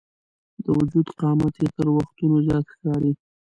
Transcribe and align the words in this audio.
د 0.63 0.65
وجود 0.77 1.07
قامت 1.19 1.53
یې 1.61 1.67
تر 1.77 1.87
وختونو 1.97 2.35
زیات 2.45 2.65
ښکاري. 2.73 3.11